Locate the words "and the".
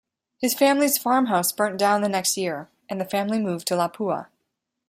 2.89-3.05